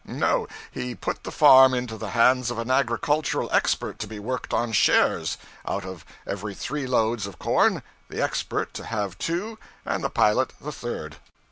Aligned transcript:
No, 0.03 0.47
he 0.71 0.95
put 0.95 1.21
the 1.25 1.31
farm 1.31 1.75
into 1.75 1.95
the 1.95 2.09
hands 2.09 2.49
of 2.49 2.57
an 2.57 2.71
agricultural 2.71 3.47
expert 3.51 3.99
to 3.99 4.07
be 4.07 4.17
worked 4.17 4.51
on 4.51 4.71
shares 4.71 5.37
out 5.63 5.85
of 5.85 6.03
every 6.25 6.55
three 6.55 6.87
loads 6.87 7.27
of 7.27 7.37
corn 7.37 7.83
the 8.09 8.19
expert 8.19 8.73
to 8.73 8.85
have 8.85 9.19
two 9.19 9.59
and 9.85 10.03
the 10.03 10.09
pilot 10.09 10.53
the 10.59 10.71
third. 10.71 11.17